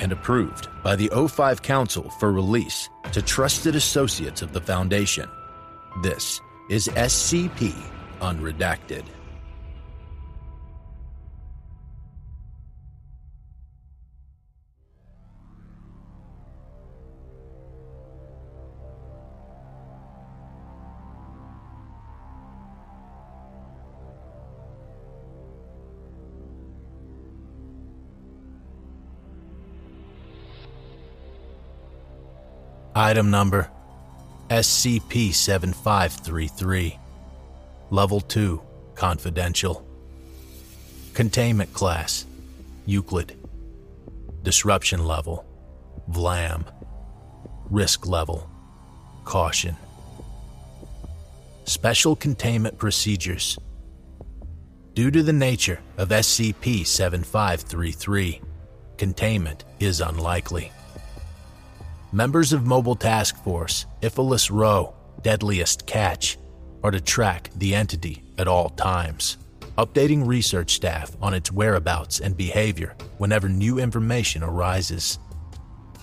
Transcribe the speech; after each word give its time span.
and 0.00 0.12
approved 0.12 0.68
by 0.82 0.96
the 0.96 1.08
O5 1.08 1.62
Council 1.62 2.10
for 2.18 2.32
release 2.32 2.88
to 3.12 3.22
trusted 3.22 3.76
associates 3.76 4.42
of 4.42 4.52
the 4.52 4.60
Foundation. 4.60 5.28
This 6.02 6.40
is 6.68 6.88
SCP 6.88 7.74
Unredacted. 8.20 9.04
Item 32.98 33.30
number 33.30 33.70
SCP 34.48 35.34
7533. 35.34 36.98
Level 37.90 38.22
2 38.22 38.62
Confidential. 38.94 39.86
Containment 41.12 41.70
Class 41.74 42.24
Euclid. 42.86 43.36
Disruption 44.42 45.04
Level 45.04 45.44
Vlam. 46.10 46.64
Risk 47.68 48.06
Level 48.06 48.48
Caution. 49.26 49.76
Special 51.64 52.16
Containment 52.16 52.78
Procedures. 52.78 53.58
Due 54.94 55.10
to 55.10 55.22
the 55.22 55.34
nature 55.34 55.80
of 55.98 56.08
SCP 56.08 56.86
7533, 56.86 58.40
containment 58.96 59.64
is 59.80 60.00
unlikely. 60.00 60.72
Members 62.16 62.54
of 62.54 62.64
Mobile 62.64 62.96
Task 62.96 63.36
Force, 63.44 63.84
Iphilus 64.00 64.50
Row, 64.50 64.94
Deadliest 65.20 65.86
Catch, 65.86 66.38
are 66.82 66.90
to 66.90 66.98
track 66.98 67.50
the 67.56 67.74
entity 67.74 68.24
at 68.38 68.48
all 68.48 68.70
times, 68.70 69.36
updating 69.76 70.26
research 70.26 70.72
staff 70.76 71.14
on 71.20 71.34
its 71.34 71.52
whereabouts 71.52 72.20
and 72.20 72.34
behavior 72.34 72.96
whenever 73.18 73.50
new 73.50 73.78
information 73.78 74.42
arises. 74.42 75.18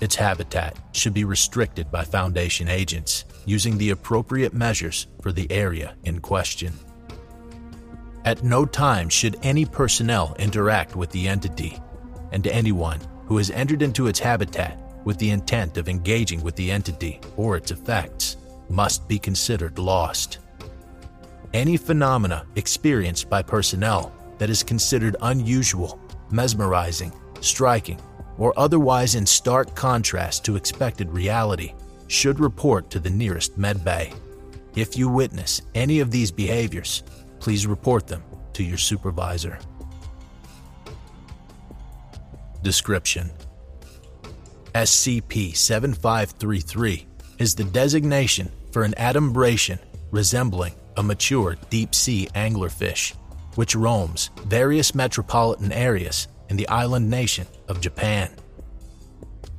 Its 0.02 0.14
habitat 0.14 0.78
should 0.92 1.16
be 1.16 1.24
restricted 1.24 1.90
by 1.90 2.04
Foundation 2.04 2.68
agents 2.68 3.26
using 3.48 3.76
the 3.80 3.90
appropriate 3.90 4.54
measures 4.54 5.08
for 5.24 5.32
the 5.32 5.52
area 5.52 5.96
in 6.04 6.20
question. 6.20 6.74
At 8.24 8.44
no 8.44 8.68
time 8.68 9.10
should 9.10 9.40
any 9.42 9.66
personnel 9.66 10.36
interact 10.38 10.96
with 10.96 11.10
the 11.10 11.28
entity, 11.28 11.80
and 12.32 12.46
anyone 12.46 13.00
who 13.26 13.38
has 13.38 13.50
entered 13.50 13.82
into 13.82 14.06
its 14.06 14.20
habitat 14.20 14.83
with 15.06 15.18
the 15.18 15.32
intent 15.32 15.78
of 15.78 15.90
engaging 15.90 16.42
with 16.42 16.56
the 16.56 16.72
entity 16.72 17.20
or 17.38 17.58
its 17.58 17.72
effects 17.72 18.38
must 18.70 19.08
be 19.08 19.20
considered 19.20 19.78
lost. 19.78 20.40
Any 21.54 21.78
phenomena 21.78 22.46
experienced 22.56 23.30
by 23.30 23.44
personnel 23.44 24.12
that 24.40 24.50
is 24.50 24.64
considered 24.64 25.16
unusual, 25.22 26.00
mesmerizing, 26.32 27.12
striking, 27.42 28.00
or 28.38 28.54
otherwise 28.58 29.16
in 29.16 29.26
stark 29.26 29.76
contrast 29.76 30.44
to 30.46 30.56
expected 30.56 31.12
reality 31.12 31.74
should 32.08 32.40
report 32.40 32.90
to 32.90 33.00
the 33.00 33.10
nearest 33.10 33.58
medbay. 33.60 34.16
If 34.76 34.98
you 34.98 35.10
witness 35.10 35.62
any 35.76 36.00
of 36.00 36.10
these 36.10 36.32
behaviors, 36.32 37.04
please 37.40 37.68
report 37.68 38.08
them 38.08 38.24
to 38.54 38.64
your 38.64 38.78
supervisor. 38.78 39.60
Description 42.64 43.30
SCP 44.76 45.56
7533 45.56 47.06
is 47.38 47.54
the 47.54 47.64
designation 47.64 48.52
for 48.72 48.84
an 48.84 48.96
adumbration 48.98 49.78
resembling 50.10 50.74
a 50.98 51.04
mature 51.04 51.56
deep 51.70 51.94
sea 51.94 52.28
anglerfish, 52.34 53.16
which 53.54 53.76
roams 53.76 54.32
various 54.48 54.96
metropolitan 54.96 55.72
areas 55.72 56.28
in 56.50 56.58
the 56.58 56.68
island 56.70 57.08
nation 57.08 57.46
of 57.68 57.82
Japan. 57.82 58.32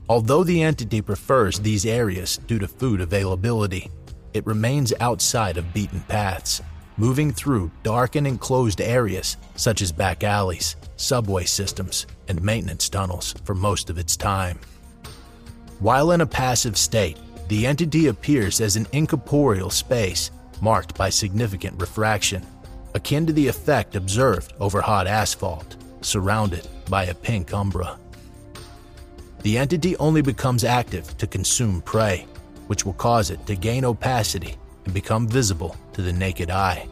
Although 0.08 0.42
the 0.42 0.64
entity 0.64 1.00
prefers 1.00 1.60
these 1.60 1.86
areas 1.86 2.38
due 2.38 2.58
to 2.58 2.66
food 2.66 3.00
availability, 3.00 3.92
it 4.32 4.44
remains 4.44 4.92
outside 4.98 5.56
of 5.58 5.72
beaten 5.72 6.00
paths, 6.08 6.60
moving 6.96 7.30
through 7.30 7.70
dark 7.84 8.16
and 8.16 8.26
enclosed 8.26 8.80
areas 8.80 9.36
such 9.54 9.80
as 9.80 9.92
back 9.92 10.24
alleys, 10.24 10.74
subway 10.96 11.44
systems, 11.44 12.08
and 12.26 12.42
maintenance 12.42 12.88
tunnels 12.88 13.32
for 13.44 13.54
most 13.54 13.90
of 13.90 13.96
its 13.96 14.16
time. 14.16 14.58
While 15.80 16.12
in 16.12 16.20
a 16.20 16.26
passive 16.26 16.76
state, 16.78 17.18
the 17.48 17.66
entity 17.66 18.06
appears 18.06 18.60
as 18.60 18.76
an 18.76 18.86
incorporeal 18.92 19.70
space 19.70 20.30
marked 20.60 20.96
by 20.96 21.10
significant 21.10 21.80
refraction, 21.80 22.44
akin 22.94 23.26
to 23.26 23.32
the 23.32 23.48
effect 23.48 23.96
observed 23.96 24.54
over 24.60 24.80
hot 24.80 25.06
asphalt, 25.06 25.76
surrounded 26.00 26.66
by 26.88 27.04
a 27.04 27.14
pink 27.14 27.52
umbra. 27.52 27.98
The 29.42 29.58
entity 29.58 29.96
only 29.98 30.22
becomes 30.22 30.64
active 30.64 31.18
to 31.18 31.26
consume 31.26 31.82
prey, 31.82 32.26
which 32.66 32.86
will 32.86 32.94
cause 32.94 33.30
it 33.30 33.44
to 33.46 33.56
gain 33.56 33.84
opacity 33.84 34.56
and 34.84 34.94
become 34.94 35.28
visible 35.28 35.76
to 35.92 36.02
the 36.02 36.12
naked 36.12 36.50
eye. 36.50 36.88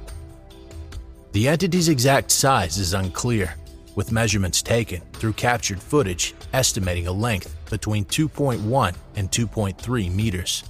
The 1.33 1.49
entity's 1.49 1.89
exact 1.89 2.31
size 2.31 2.77
is 2.77 2.93
unclear, 2.93 3.55
with 3.95 4.13
measurements 4.13 4.63
taken 4.63 5.01
through 5.13 5.35
captured 5.35 5.81
footage 5.81 6.35
estimating 6.53 7.07
a 7.07 7.13
length 7.13 7.55
between 7.71 8.05
2.1 8.07 8.95
and 9.17 9.31
2.3 9.31 10.15
meters. 10.15 10.65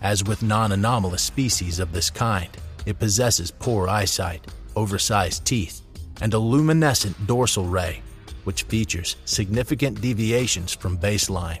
As 0.00 0.24
with 0.24 0.42
non 0.42 0.72
anomalous 0.72 1.22
species 1.22 1.78
of 1.80 1.92
this 1.92 2.10
kind, 2.10 2.48
it 2.86 2.98
possesses 2.98 3.50
poor 3.50 3.88
eyesight, 3.88 4.46
oversized 4.76 5.44
teeth, 5.44 5.82
and 6.20 6.34
a 6.34 6.38
luminescent 6.38 7.26
dorsal 7.26 7.64
ray, 7.64 8.02
which 8.44 8.62
features 8.64 9.16
significant 9.24 10.00
deviations 10.00 10.72
from 10.74 10.98
baseline. 10.98 11.60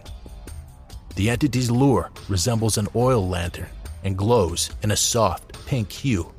The 1.16 1.30
entity's 1.30 1.70
lure 1.70 2.10
resembles 2.28 2.78
an 2.78 2.88
oil 2.94 3.28
lantern 3.28 3.68
and 4.04 4.16
glows 4.16 4.70
in 4.82 4.92
a 4.92 4.96
soft 4.96 5.66
pink 5.66 5.90
hue, 5.90 6.32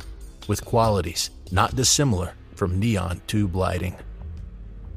with 0.47 0.63
qualities 0.63 1.29
not 1.51 1.75
dissimilar 1.75 2.33
from 2.55 2.79
neon 2.79 3.21
tube 3.27 3.55
lighting. 3.55 3.95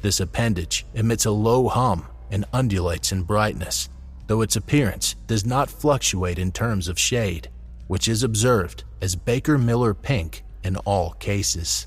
This 0.02 0.18
appendage 0.18 0.84
emits 0.94 1.24
a 1.24 1.30
low 1.30 1.68
hum 1.68 2.06
and 2.30 2.44
undulates 2.52 3.12
in 3.12 3.22
brightness, 3.22 3.88
though 4.26 4.42
its 4.42 4.56
appearance 4.56 5.14
does 5.26 5.46
not 5.46 5.70
fluctuate 5.70 6.38
in 6.38 6.50
terms 6.50 6.88
of 6.88 6.98
shade, 6.98 7.48
which 7.86 8.08
is 8.08 8.22
observed 8.22 8.82
as 9.00 9.14
Baker 9.14 9.56
Miller 9.58 9.94
pink 9.94 10.42
in 10.64 10.76
all 10.78 11.12
cases. 11.12 11.86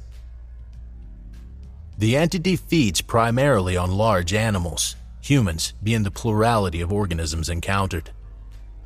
The 1.97 2.15
entity 2.15 2.55
feeds 2.55 3.01
primarily 3.01 3.75
on 3.77 3.91
large 3.91 4.33
animals, 4.33 4.95
humans 5.21 5.73
being 5.83 6.03
the 6.03 6.11
plurality 6.11 6.81
of 6.81 6.91
organisms 6.91 7.49
encountered. 7.49 8.11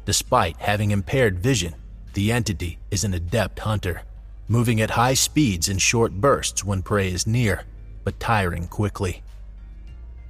Despite 0.06 0.57
having 0.57 0.91
impaired 0.91 1.39
vision, 1.39 1.75
the 2.13 2.31
entity 2.31 2.80
is 2.89 3.04
an 3.04 3.13
adept 3.13 3.59
hunter, 3.59 4.01
moving 4.48 4.81
at 4.81 4.92
high 4.92 5.13
speeds 5.13 5.69
in 5.69 5.77
short 5.77 6.13
bursts 6.13 6.63
when 6.63 6.81
prey 6.81 7.12
is 7.12 7.27
near, 7.27 7.63
but 8.04 8.19
tiring 8.19 8.68
quickly. 8.68 9.24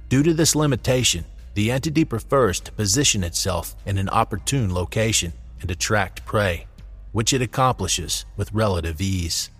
Due 0.08 0.22
to 0.22 0.34
this 0.34 0.54
limitation, 0.54 1.24
the 1.54 1.70
entity 1.70 2.04
prefers 2.04 2.60
to 2.60 2.72
position 2.72 3.24
itself 3.24 3.74
in 3.86 3.98
an 3.98 4.08
opportune 4.08 4.72
location 4.72 5.32
and 5.60 5.70
attract 5.70 6.24
prey, 6.24 6.66
which 7.12 7.32
it 7.32 7.42
accomplishes 7.42 8.24
with 8.36 8.52
relative 8.52 9.00
ease. 9.00 9.50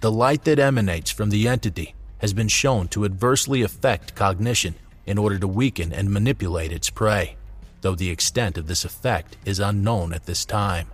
The 0.00 0.12
light 0.12 0.44
that 0.44 0.58
emanates 0.58 1.10
from 1.10 1.30
the 1.30 1.48
entity 1.48 1.94
has 2.18 2.32
been 2.32 2.48
shown 2.48 2.88
to 2.88 3.04
adversely 3.04 3.62
affect 3.62 4.14
cognition 4.14 4.74
in 5.06 5.18
order 5.18 5.38
to 5.38 5.48
weaken 5.48 5.92
and 5.92 6.10
manipulate 6.10 6.72
its 6.72 6.90
prey, 6.90 7.36
though 7.80 7.94
the 7.94 8.10
extent 8.10 8.56
of 8.56 8.66
this 8.66 8.84
effect 8.84 9.36
is 9.44 9.60
unknown 9.60 10.12
at 10.12 10.24
this 10.24 10.44
time. 10.44 10.88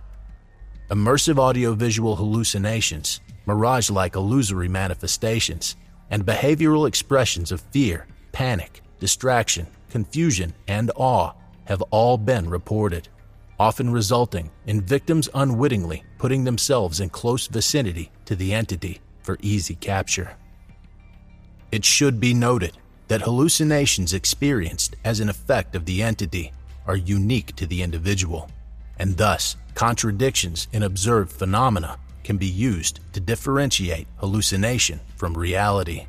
Immersive 0.89 1.39
audiovisual 1.39 2.17
hallucinations, 2.17 3.21
mirage 3.45 3.89
like 3.89 4.15
illusory 4.15 4.67
manifestations, 4.67 5.77
and 6.11 6.25
behavioral 6.25 6.87
expressions 6.87 7.51
of 7.51 7.61
fear 7.71 8.05
panic, 8.31 8.81
distraction, 8.99 9.67
confusion, 9.89 10.53
and 10.67 10.91
awe 10.95 11.33
have 11.65 11.81
all 11.89 12.17
been 12.17 12.49
reported, 12.49 13.07
often 13.59 13.89
resulting 13.89 14.49
in 14.67 14.81
victims 14.81 15.27
unwittingly 15.33 16.03
putting 16.17 16.43
themselves 16.43 16.99
in 16.99 17.09
close 17.09 17.47
vicinity 17.47 18.11
to 18.25 18.35
the 18.35 18.53
entity 18.53 19.01
for 19.21 19.37
easy 19.41 19.75
capture. 19.75 20.35
It 21.71 21.85
should 21.85 22.19
be 22.19 22.33
noted 22.33 22.77
that 23.07 23.21
hallucinations 23.21 24.13
experienced 24.13 24.95
as 25.03 25.19
an 25.19 25.29
effect 25.29 25.75
of 25.75 25.85
the 25.85 26.01
entity 26.01 26.51
are 26.87 26.95
unique 26.95 27.55
to 27.57 27.65
the 27.65 27.81
individual, 27.81 28.49
and 28.97 29.17
thus 29.17 29.55
contradictions 29.75 30.67
in 30.71 30.83
observed 30.83 31.31
phenomena 31.31 31.97
can 32.23 32.37
be 32.37 32.47
used 32.47 32.99
to 33.13 33.19
differentiate 33.19 34.07
hallucination 34.17 34.99
from 35.15 35.33
reality. 35.33 36.05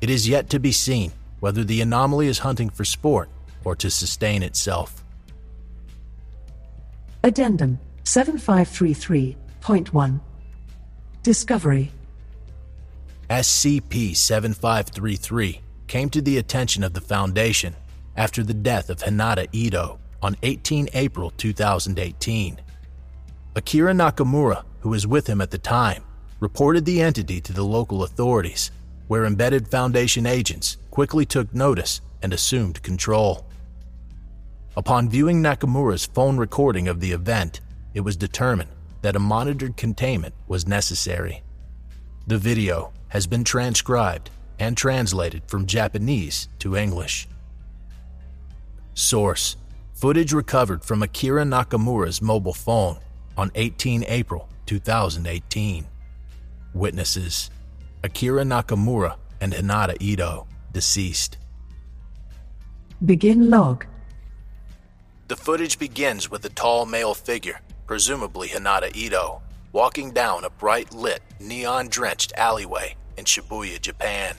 It 0.00 0.10
is 0.10 0.28
yet 0.28 0.50
to 0.50 0.58
be 0.58 0.72
seen 0.72 1.12
whether 1.40 1.64
the 1.64 1.80
anomaly 1.80 2.28
is 2.28 2.40
hunting 2.40 2.68
for 2.70 2.84
sport 2.84 3.28
or 3.64 3.74
to 3.76 3.90
sustain 3.90 4.42
itself. 4.42 5.02
Addendum 7.22 7.78
7533.1 8.04 10.20
Discovery 11.22 11.92
SCP 13.28 14.16
7533 14.16 15.60
came 15.86 16.08
to 16.08 16.22
the 16.22 16.38
attention 16.38 16.82
of 16.82 16.94
the 16.94 17.00
Foundation 17.00 17.76
after 18.16 18.42
the 18.42 18.54
death 18.54 18.90
of 18.90 18.98
Hinata 19.00 19.46
Ito 19.52 20.00
on 20.22 20.36
18 20.42 20.88
April 20.94 21.30
2018. 21.36 22.58
Akira 23.56 23.92
Nakamura, 23.92 24.62
who 24.80 24.90
was 24.90 25.08
with 25.08 25.26
him 25.26 25.40
at 25.40 25.50
the 25.50 25.58
time, 25.58 26.04
reported 26.38 26.84
the 26.84 27.02
entity 27.02 27.40
to 27.40 27.52
the 27.52 27.64
local 27.64 28.04
authorities, 28.04 28.70
where 29.08 29.24
embedded 29.24 29.66
Foundation 29.66 30.24
agents 30.24 30.76
quickly 30.92 31.26
took 31.26 31.52
notice 31.52 32.00
and 32.22 32.32
assumed 32.32 32.80
control. 32.84 33.44
Upon 34.76 35.08
viewing 35.08 35.42
Nakamura's 35.42 36.06
phone 36.06 36.36
recording 36.36 36.86
of 36.86 37.00
the 37.00 37.10
event, 37.10 37.60
it 37.92 38.02
was 38.02 38.16
determined 38.16 38.70
that 39.02 39.16
a 39.16 39.20
monitored 39.20 39.76
containment 39.76 40.34
was 40.46 40.68
necessary. 40.68 41.42
The 42.28 42.38
video 42.38 42.92
has 43.08 43.26
been 43.26 43.42
transcribed 43.42 44.30
and 44.60 44.76
translated 44.76 45.42
from 45.48 45.66
Japanese 45.66 46.48
to 46.60 46.76
English. 46.76 47.26
Source 48.94 49.56
Footage 49.92 50.32
recovered 50.32 50.84
from 50.84 51.02
Akira 51.02 51.44
Nakamura's 51.44 52.22
mobile 52.22 52.54
phone 52.54 53.00
on 53.40 53.50
18 53.54 54.04
April 54.06 54.50
2018. 54.66 55.86
Witnesses 56.74 57.50
Akira 58.04 58.44
Nakamura 58.44 59.16
and 59.40 59.54
Hinata 59.54 59.96
Ito, 59.98 60.46
deceased. 60.72 61.38
Begin 63.02 63.48
log. 63.48 63.86
The 65.28 65.36
footage 65.36 65.78
begins 65.78 66.30
with 66.30 66.44
a 66.44 66.50
tall 66.50 66.84
male 66.84 67.14
figure, 67.14 67.60
presumably 67.86 68.48
Hinata 68.48 68.94
Ito, 68.94 69.40
walking 69.72 70.12
down 70.12 70.44
a 70.44 70.50
bright 70.50 70.92
lit, 70.92 71.22
neon 71.40 71.88
drenched 71.88 72.34
alleyway 72.36 72.94
in 73.16 73.24
Shibuya, 73.24 73.80
Japan, 73.80 74.34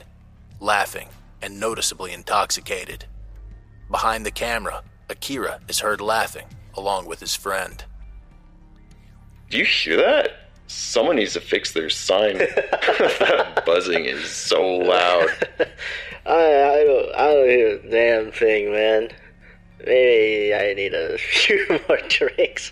laughing 0.59 1.09
and 1.41 1.59
noticeably 1.59 2.13
intoxicated. 2.13 3.05
Behind 3.89 4.27
the 4.27 4.31
camera, 4.31 4.83
Akira 5.09 5.59
is 5.67 5.79
heard 5.79 6.01
laughing 6.01 6.45
along 6.75 7.07
with 7.07 7.19
his 7.19 7.35
friend. 7.35 7.83
Do 9.51 9.57
you 9.57 9.65
hear 9.65 9.97
that? 9.97 10.47
Someone 10.67 11.17
needs 11.17 11.33
to 11.33 11.41
fix 11.41 11.73
their 11.73 11.89
sign. 11.89 12.37
that 12.37 13.63
buzzing 13.65 14.05
is 14.05 14.29
so 14.29 14.65
loud. 14.65 15.27
I, 16.25 16.33
I 16.33 16.83
don't 16.85 17.15
I 17.15 17.33
don't 17.33 17.49
hear 17.49 17.67
a 17.75 17.89
damn 17.89 18.31
thing, 18.31 18.71
man. 18.71 19.09
Maybe 19.85 20.53
I 20.55 20.73
need 20.73 20.93
a 20.93 21.17
few 21.17 21.81
more 21.89 21.99
drinks. 22.07 22.71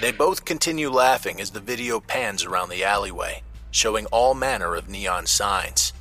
They 0.00 0.10
both 0.10 0.44
continue 0.44 0.90
laughing 0.90 1.40
as 1.40 1.50
the 1.50 1.60
video 1.60 2.00
pans 2.00 2.44
around 2.44 2.70
the 2.70 2.82
alleyway, 2.82 3.44
showing 3.70 4.06
all 4.06 4.34
manner 4.34 4.74
of 4.74 4.88
neon 4.88 5.26
signs 5.26 5.92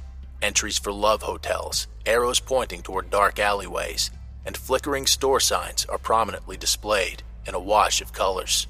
entries 0.42 0.80
for 0.80 0.92
love 0.92 1.22
hotels, 1.22 1.88
arrows 2.06 2.40
pointing 2.40 2.82
toward 2.82 3.10
dark 3.12 3.40
alleyways, 3.40 4.10
and 4.46 4.58
flickering 4.58 5.06
store 5.06 5.40
signs 5.40 5.86
are 5.86 6.00
prominently 6.00 6.58
displayed 6.58 7.22
in 7.46 7.54
a 7.56 7.60
wash 7.60 8.02
of 8.02 8.12
colors. 8.12 8.68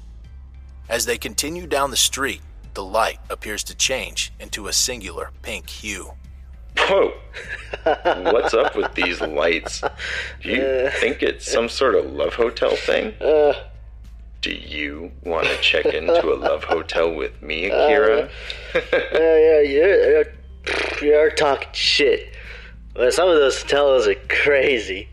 As 0.88 1.06
they 1.06 1.16
continue 1.16 1.66
down 1.66 1.90
the 1.90 1.96
street, 1.96 2.42
the 2.74 2.84
light 2.84 3.18
appears 3.30 3.64
to 3.64 3.74
change 3.74 4.32
into 4.38 4.66
a 4.66 4.72
singular 4.72 5.30
pink 5.42 5.70
hue. 5.70 6.12
Whoa! 6.76 7.12
What's 7.84 8.52
up 8.52 8.76
with 8.76 8.94
these 8.94 9.20
lights? 9.20 9.80
Do 10.42 10.50
you 10.50 10.90
think 11.00 11.22
it's 11.22 11.50
some 11.50 11.68
sort 11.68 11.94
of 11.94 12.06
love 12.12 12.34
hotel 12.34 12.74
thing? 12.76 13.14
Do 13.18 14.50
you 14.50 15.10
want 15.22 15.46
to 15.46 15.56
check 15.62 15.86
into 15.86 16.32
a 16.32 16.36
love 16.36 16.64
hotel 16.64 17.14
with 17.14 17.40
me, 17.40 17.70
uh, 17.70 17.84
Akira? 17.84 18.30
yeah, 18.74 18.80
yeah, 18.92 19.60
you're, 19.60 20.10
you're, 20.10 20.24
you're 21.00 21.30
talking 21.30 21.68
shit. 21.72 22.34
But 22.92 23.14
some 23.14 23.28
of 23.28 23.36
those 23.36 23.62
hotels 23.62 24.06
are 24.06 24.16
crazy. 24.28 25.08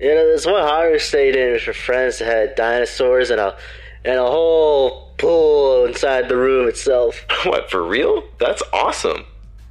You 0.00 0.08
know, 0.08 0.26
there's 0.26 0.46
one 0.46 0.60
Haru 0.60 0.98
stayed 0.98 1.36
in 1.36 1.52
with 1.52 1.62
her 1.62 1.72
friends 1.72 2.18
that 2.18 2.26
had 2.26 2.54
dinosaurs 2.56 3.30
and 3.30 3.40
a 3.40 3.56
and 4.04 4.18
a 4.18 4.26
whole 4.26 5.12
pool 5.18 5.84
inside 5.84 6.28
the 6.28 6.36
room 6.36 6.68
itself. 6.68 7.20
what, 7.44 7.70
for 7.70 7.84
real? 7.84 8.24
That's 8.38 8.62
awesome. 8.72 9.24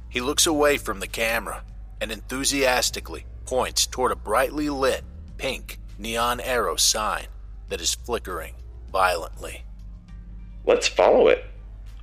He 0.08 0.20
looks 0.20 0.46
away 0.46 0.78
from 0.78 1.00
the 1.00 1.06
camera 1.06 1.62
and 2.00 2.10
enthusiastically 2.10 3.24
points 3.46 3.86
toward 3.86 4.12
a 4.12 4.16
brightly 4.16 4.68
lit 4.68 5.04
pink 5.38 5.78
neon 5.98 6.40
arrow 6.40 6.76
sign 6.76 7.26
that 7.68 7.80
is 7.80 7.94
flickering 7.94 8.54
violently. 8.92 9.64
Let's 10.64 10.88
follow 10.88 11.28
it. 11.28 11.44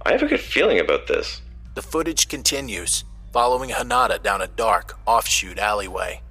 I 0.06 0.12
have 0.12 0.24
a 0.24 0.28
good 0.28 0.40
feeling 0.40 0.80
about 0.80 1.08
this. 1.08 1.42
The 1.76 1.82
footage 1.82 2.28
continues, 2.28 3.04
following 3.32 3.70
Hanada 3.70 4.22
down 4.22 4.42
a 4.42 4.48
dark, 4.48 4.98
offshoot 5.06 5.60
alleyway. 5.60 6.22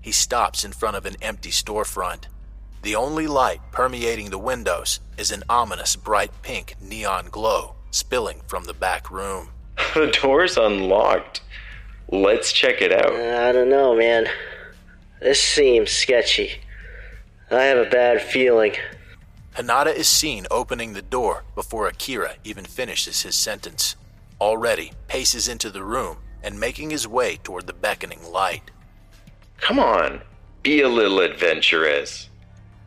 He 0.00 0.12
stops 0.12 0.64
in 0.64 0.72
front 0.72 0.96
of 0.96 1.06
an 1.06 1.16
empty 1.20 1.50
storefront. 1.50 2.26
The 2.86 2.94
only 2.94 3.26
light 3.26 3.60
permeating 3.72 4.30
the 4.30 4.38
windows 4.38 5.00
is 5.18 5.32
an 5.32 5.42
ominous 5.48 5.96
bright 5.96 6.30
pink 6.42 6.76
neon 6.80 7.30
glow 7.32 7.74
spilling 7.90 8.42
from 8.46 8.62
the 8.62 8.74
back 8.74 9.10
room. 9.10 9.48
the 9.94 10.06
door's 10.22 10.56
unlocked. 10.56 11.42
Let's 12.10 12.52
check 12.52 12.80
it 12.80 12.92
out. 12.92 13.12
Uh, 13.12 13.48
I 13.48 13.50
don't 13.50 13.70
know, 13.70 13.96
man. 13.96 14.28
This 15.20 15.42
seems 15.42 15.90
sketchy. 15.90 16.60
I 17.50 17.64
have 17.64 17.78
a 17.78 17.90
bad 17.90 18.22
feeling. 18.22 18.74
Hanada 19.56 19.92
is 19.92 20.06
seen 20.06 20.46
opening 20.48 20.92
the 20.92 21.02
door 21.02 21.42
before 21.56 21.88
Akira 21.88 22.34
even 22.44 22.64
finishes 22.64 23.22
his 23.22 23.34
sentence. 23.34 23.96
Already 24.40 24.92
paces 25.08 25.48
into 25.48 25.70
the 25.70 25.82
room 25.82 26.18
and 26.40 26.60
making 26.60 26.90
his 26.90 27.08
way 27.08 27.40
toward 27.42 27.66
the 27.66 27.72
beckoning 27.72 28.22
light. 28.30 28.70
Come 29.56 29.80
on, 29.80 30.20
be 30.62 30.82
a 30.82 30.88
little 30.88 31.18
adventurous. 31.18 32.28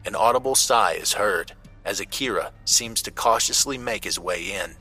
An 0.05 0.15
audible 0.15 0.55
sigh 0.55 0.93
is 0.93 1.13
heard 1.13 1.53
as 1.83 1.99
Akira 1.99 2.51
seems 2.65 3.01
to 3.01 3.11
cautiously 3.11 3.77
make 3.77 4.03
his 4.03 4.19
way 4.19 4.51
in. 4.51 4.75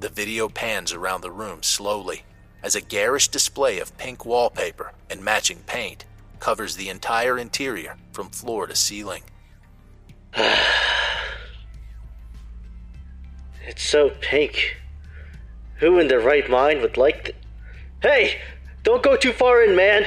The 0.00 0.08
video 0.08 0.48
pans 0.48 0.92
around 0.92 1.20
the 1.20 1.30
room 1.30 1.62
slowly 1.62 2.22
as 2.62 2.74
a 2.74 2.80
garish 2.80 3.28
display 3.28 3.78
of 3.78 3.96
pink 3.98 4.24
wallpaper 4.24 4.92
and 5.10 5.22
matching 5.22 5.58
paint 5.66 6.04
covers 6.40 6.76
the 6.76 6.88
entire 6.88 7.38
interior 7.38 7.96
from 8.12 8.30
floor 8.30 8.66
to 8.66 8.76
ceiling. 8.76 9.22
It's 13.66 13.82
so 13.82 14.10
pink. 14.22 14.78
Who 15.74 15.98
in 15.98 16.08
their 16.08 16.20
right 16.20 16.48
mind 16.48 16.80
would 16.80 16.96
like 16.96 17.24
th- 17.24 17.36
Hey! 18.00 18.40
Don't 18.82 19.02
go 19.02 19.14
too 19.14 19.32
far 19.32 19.62
in, 19.62 19.76
man! 19.76 20.06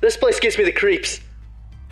This 0.00 0.16
place 0.16 0.38
gives 0.38 0.56
me 0.56 0.62
the 0.62 0.70
creeps. 0.70 1.20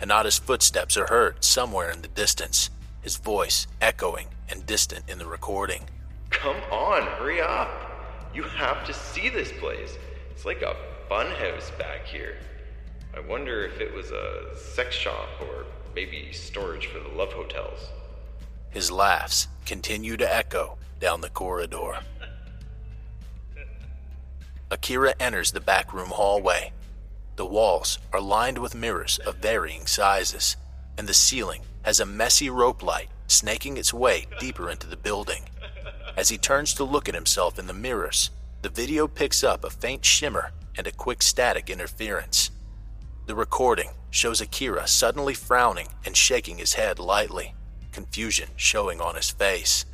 Hanada's 0.01 0.37
footsteps 0.37 0.97
are 0.97 1.07
heard 1.07 1.43
somewhere 1.43 1.89
in 1.89 2.01
the 2.01 2.07
distance, 2.09 2.69
his 3.01 3.17
voice 3.17 3.67
echoing 3.81 4.27
and 4.49 4.65
distant 4.65 5.09
in 5.09 5.17
the 5.17 5.25
recording. 5.25 5.85
Come 6.29 6.57
on, 6.71 7.03
hurry 7.17 7.41
up. 7.41 7.69
You 8.33 8.43
have 8.43 8.85
to 8.87 8.93
see 8.93 9.29
this 9.29 9.51
place. 9.53 9.97
It's 10.31 10.45
like 10.45 10.61
a 10.61 10.75
funhouse 11.09 11.77
back 11.79 12.05
here. 12.05 12.35
I 13.15 13.21
wonder 13.21 13.63
if 13.65 13.79
it 13.79 13.93
was 13.93 14.11
a 14.11 14.57
sex 14.57 14.93
shop 14.93 15.29
or 15.41 15.65
maybe 15.95 16.33
storage 16.33 16.87
for 16.87 16.99
the 16.99 17.15
love 17.15 17.31
hotels. 17.31 17.79
His 18.69 18.91
laughs 18.91 19.47
continue 19.65 20.17
to 20.17 20.35
echo 20.35 20.77
down 20.99 21.21
the 21.21 21.29
corridor. 21.29 21.99
Akira 24.69 25.13
enters 25.19 25.53
the 25.53 25.61
back 25.61 25.93
room 25.93 26.09
hallway. 26.09 26.73
The 27.35 27.45
walls 27.45 27.99
are 28.13 28.21
lined 28.21 28.57
with 28.57 28.75
mirrors 28.75 29.17
of 29.19 29.37
varying 29.37 29.87
sizes, 29.87 30.55
and 30.97 31.07
the 31.07 31.13
ceiling 31.13 31.63
has 31.83 31.99
a 31.99 32.05
messy 32.05 32.49
rope 32.49 32.81
light 32.81 33.09
snaking 33.27 33.77
its 33.77 33.93
way 33.93 34.27
deeper 34.39 34.69
into 34.69 34.87
the 34.87 34.97
building. 34.97 35.43
As 36.15 36.29
he 36.29 36.37
turns 36.37 36.73
to 36.75 36.83
look 36.83 37.09
at 37.09 37.15
himself 37.15 37.59
in 37.59 37.67
the 37.67 37.73
mirrors, 37.73 38.29
the 38.61 38.69
video 38.69 39.07
picks 39.07 39.43
up 39.43 39.63
a 39.63 39.69
faint 39.69 40.05
shimmer 40.05 40.51
and 40.77 40.87
a 40.87 40.91
quick 40.91 41.21
static 41.21 41.69
interference. 41.69 42.51
The 43.25 43.35
recording 43.35 43.89
shows 44.11 44.39
Akira 44.39 44.87
suddenly 44.87 45.33
frowning 45.33 45.87
and 46.05 46.15
shaking 46.15 46.57
his 46.57 46.73
head 46.73 46.99
lightly, 46.99 47.53
confusion 47.91 48.49
showing 48.55 49.01
on 49.01 49.15
his 49.15 49.31
face. 49.31 49.85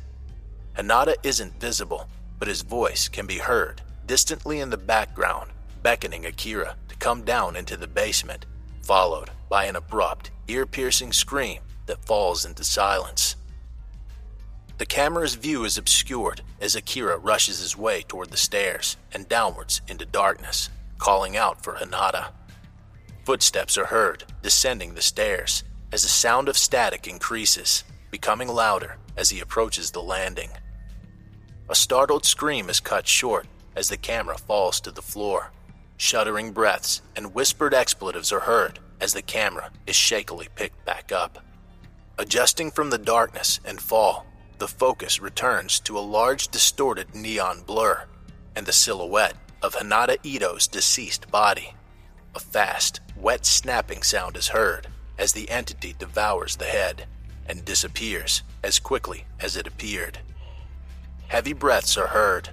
Hanada 0.76 1.16
isn't 1.22 1.60
visible, 1.60 2.08
but 2.38 2.48
his 2.48 2.62
voice 2.62 3.08
can 3.08 3.26
be 3.26 3.38
heard 3.38 3.82
distantly 4.06 4.60
in 4.60 4.70
the 4.70 4.76
background, 4.76 5.51
beckoning 5.82 6.26
Akira 6.26 6.76
to 6.88 6.96
come 6.96 7.22
down 7.22 7.56
into 7.56 7.76
the 7.76 7.86
basement, 7.86 8.46
followed 8.82 9.30
by 9.48 9.64
an 9.64 9.76
abrupt, 9.76 10.30
ear 10.48 10.66
piercing 10.66 11.12
scream 11.12 11.60
that 11.86 12.04
falls 12.04 12.44
into 12.44 12.64
silence. 12.64 13.36
The 14.78 14.86
camera's 14.86 15.34
view 15.34 15.64
is 15.64 15.78
obscured 15.78 16.42
as 16.60 16.74
Akira 16.74 17.18
rushes 17.18 17.60
his 17.60 17.76
way 17.76 18.02
toward 18.02 18.30
the 18.30 18.36
stairs 18.36 18.96
and 19.12 19.28
downwards 19.28 19.80
into 19.86 20.04
darkness, 20.04 20.70
calling 20.98 21.36
out 21.36 21.62
for 21.62 21.74
Hanada. 21.74 22.30
Footsteps 23.24 23.78
are 23.78 23.86
heard 23.86 24.24
descending 24.42 24.94
the 24.94 25.02
stairs 25.02 25.62
as 25.92 26.02
the 26.02 26.08
sound 26.08 26.48
of 26.48 26.56
static 26.56 27.06
increases, 27.06 27.84
becoming 28.10 28.48
louder 28.48 28.96
as 29.16 29.30
he 29.30 29.40
approaches 29.40 29.90
the 29.90 30.02
landing. 30.02 30.50
A 31.68 31.74
startled 31.74 32.24
scream 32.24 32.68
is 32.68 32.80
cut 32.80 33.06
short 33.06 33.46
as 33.76 33.88
the 33.88 33.96
camera 33.96 34.36
falls 34.36 34.80
to 34.80 34.90
the 34.90 35.02
floor. 35.02 35.52
Shuddering 35.96 36.52
breaths 36.52 37.02
and 37.16 37.34
whispered 37.34 37.74
expletives 37.74 38.32
are 38.32 38.40
heard 38.40 38.78
as 39.00 39.12
the 39.12 39.22
camera 39.22 39.70
is 39.86 39.96
shakily 39.96 40.48
picked 40.54 40.84
back 40.84 41.12
up. 41.12 41.44
Adjusting 42.18 42.70
from 42.70 42.90
the 42.90 42.98
darkness 42.98 43.60
and 43.64 43.80
fall, 43.80 44.26
the 44.58 44.68
focus 44.68 45.20
returns 45.20 45.80
to 45.80 45.98
a 45.98 46.00
large 46.00 46.48
distorted 46.48 47.14
neon 47.14 47.62
blur 47.62 48.04
and 48.54 48.66
the 48.66 48.72
silhouette 48.72 49.36
of 49.62 49.74
Hanada 49.74 50.18
Ito's 50.22 50.68
deceased 50.68 51.30
body. 51.30 51.74
A 52.34 52.40
fast, 52.40 53.00
wet 53.16 53.44
snapping 53.44 54.02
sound 54.02 54.36
is 54.36 54.48
heard 54.48 54.86
as 55.18 55.32
the 55.32 55.50
entity 55.50 55.94
devours 55.98 56.56
the 56.56 56.64
head 56.64 57.06
and 57.46 57.64
disappears 57.64 58.42
as 58.62 58.78
quickly 58.78 59.24
as 59.40 59.56
it 59.56 59.66
appeared. 59.66 60.18
Heavy 61.28 61.52
breaths 61.52 61.96
are 61.96 62.08
heard. 62.08 62.50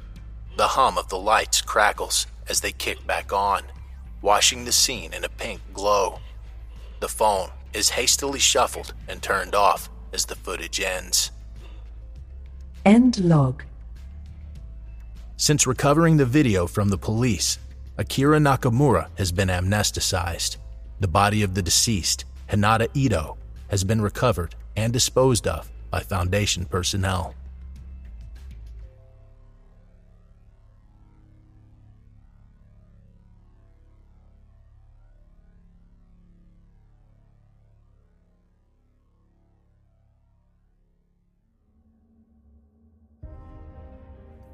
The 0.58 0.70
hum 0.70 0.98
of 0.98 1.10
the 1.10 1.18
lights 1.18 1.62
crackles 1.62 2.28
as 2.50 2.62
they 2.62 2.72
kick 2.72 3.06
back 3.06 3.32
on, 3.32 3.64
washing 4.22 4.66
the 4.66 4.72
scene 4.72 5.14
in 5.14 5.24
a 5.24 5.30
pink 5.30 5.62
glow. 5.74 6.20
The 7.00 7.08
phone 7.08 7.50
is 7.74 7.90
hastily 7.90 8.40
shuffled 8.40 8.94
and 9.08 9.22
turned 9.22 9.56
off 9.56 9.90
as 10.12 10.26
the 10.26 10.36
footage 10.36 10.82
ends. 10.82 11.32
End 12.86 13.24
log. 13.24 13.64
Since 15.38 15.68
recovering 15.68 16.18
the 16.18 16.26
video 16.26 16.68
from 16.68 16.90
the 16.90 16.98
police, 16.98 17.60
Akira 17.98 18.40
Nakamura 18.40 19.08
has 19.18 19.32
been 19.32 19.50
amnesticized. 19.50 20.58
The 21.00 21.08
body 21.08 21.44
of 21.44 21.54
the 21.54 21.62
deceased, 21.62 22.26
Hanada 22.50 22.88
Ito, 22.94 23.38
has 23.70 23.84
been 23.84 24.02
recovered 24.02 24.56
and 24.76 24.92
disposed 24.92 25.48
of 25.48 25.70
by 25.92 26.02
Foundation 26.02 26.66
personnel. 26.66 27.36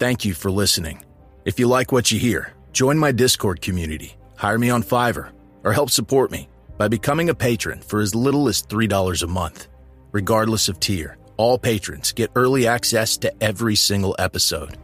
Thank 0.06 0.24
you 0.24 0.36
for 0.36 0.52
listening. 0.52 1.04
If 1.46 1.58
you 1.58 1.68
like 1.68 1.92
what 1.92 2.12
you 2.12 2.20
hear, 2.20 2.54
join 2.74 2.96
my 2.96 3.12
Discord 3.12 3.60
community, 3.60 4.16
hire 4.38 4.60
me 4.60 4.70
on 4.70 4.84
Fiverr, 4.84 5.32
or 5.64 5.74
help 5.74 5.90
support 5.90 6.30
me 6.30 6.48
by 6.78 6.88
becoming 6.88 7.32
a 7.32 7.34
patron 7.34 7.82
for 7.82 8.02
as 8.02 8.14
little 8.14 8.48
as 8.48 8.62
$3 8.62 9.24
a 9.24 9.26
month. 9.26 9.68
Regardless 10.12 10.70
of 10.70 10.80
tier, 10.80 11.18
all 11.38 11.58
patrons 11.58 12.12
get 12.12 12.30
early 12.36 12.68
access 12.68 13.18
to 13.18 13.34
every 13.44 13.76
single 13.76 14.16
episode. 14.20 14.78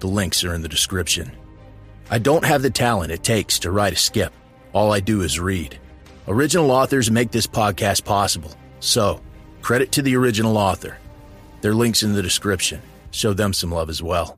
The 0.00 0.06
links 0.06 0.44
are 0.44 0.52
in 0.52 0.60
the 0.60 0.68
description. 0.68 1.32
I 2.10 2.18
don't 2.18 2.44
have 2.44 2.60
the 2.60 2.68
talent 2.68 3.10
it 3.10 3.22
takes 3.22 3.58
to 3.60 3.70
write 3.70 3.94
a 3.94 3.96
skip. 3.96 4.34
All 4.74 4.92
I 4.92 5.00
do 5.00 5.22
is 5.22 5.40
read. 5.40 5.78
Original 6.26 6.70
authors 6.70 7.10
make 7.10 7.30
this 7.30 7.46
podcast 7.46 8.04
possible, 8.04 8.52
so 8.80 9.22
credit 9.62 9.92
to 9.92 10.02
the 10.02 10.16
original 10.16 10.58
author. 10.58 10.98
Their 11.62 11.72
links 11.72 12.02
in 12.02 12.12
the 12.12 12.22
description. 12.22 12.82
Show 13.12 13.32
them 13.32 13.54
some 13.54 13.72
love 13.72 13.88
as 13.88 14.02
well. 14.02 14.37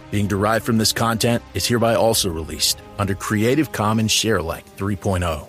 being 0.11 0.27
derived 0.27 0.65
from 0.65 0.77
this 0.77 0.93
content, 0.93 1.41
is 1.53 1.65
hereby 1.65 1.95
also 1.95 2.29
released 2.29 2.77
under 2.99 3.15
Creative 3.15 3.71
Commons 3.71 4.11
Sharealike 4.11 4.65
3.0. 4.77 5.47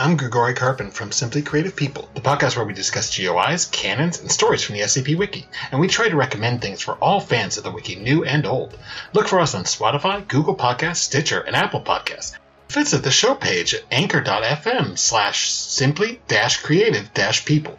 I'm 0.00 0.16
Grigori 0.16 0.54
Karpin 0.54 0.90
from 0.90 1.12
Simply 1.12 1.42
Creative 1.42 1.76
People, 1.76 2.08
the 2.14 2.22
podcast 2.22 2.56
where 2.56 2.64
we 2.64 2.72
discuss 2.72 3.14
GOIs, 3.14 3.66
canons, 3.70 4.18
and 4.18 4.32
stories 4.32 4.62
from 4.62 4.76
the 4.76 4.80
SCP 4.80 5.14
Wiki, 5.14 5.46
and 5.70 5.78
we 5.78 5.88
try 5.88 6.08
to 6.08 6.16
recommend 6.16 6.62
things 6.62 6.80
for 6.80 6.94
all 7.02 7.20
fans 7.20 7.58
of 7.58 7.64
the 7.64 7.70
Wiki, 7.70 7.96
new 7.96 8.24
and 8.24 8.46
old. 8.46 8.78
Look 9.12 9.28
for 9.28 9.40
us 9.40 9.54
on 9.54 9.64
Spotify, 9.64 10.26
Google 10.26 10.56
Podcasts, 10.56 11.04
Stitcher, 11.04 11.40
and 11.40 11.54
Apple 11.54 11.82
Podcasts. 11.82 12.34
Visit 12.70 13.02
the 13.02 13.10
show 13.10 13.34
page 13.34 13.74
at 13.74 13.82
anchor.fm 13.90 14.96
slash 14.96 15.50
simply 15.50 16.22
creative 16.62 17.10
people, 17.44 17.78